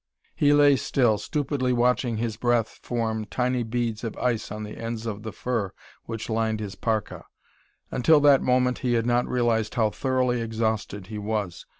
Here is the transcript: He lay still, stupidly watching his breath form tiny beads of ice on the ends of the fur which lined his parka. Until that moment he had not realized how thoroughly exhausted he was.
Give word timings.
He 0.35 0.51
lay 0.51 0.77
still, 0.77 1.19
stupidly 1.19 1.71
watching 1.73 2.17
his 2.17 2.35
breath 2.35 2.79
form 2.81 3.25
tiny 3.25 3.61
beads 3.61 4.03
of 4.03 4.17
ice 4.17 4.51
on 4.51 4.63
the 4.63 4.75
ends 4.75 5.05
of 5.05 5.21
the 5.21 5.31
fur 5.31 5.73
which 6.05 6.27
lined 6.27 6.59
his 6.59 6.73
parka. 6.73 7.23
Until 7.91 8.19
that 8.21 8.41
moment 8.41 8.79
he 8.79 8.93
had 8.93 9.05
not 9.05 9.27
realized 9.27 9.75
how 9.75 9.91
thoroughly 9.91 10.41
exhausted 10.41 11.05
he 11.05 11.19
was. 11.19 11.67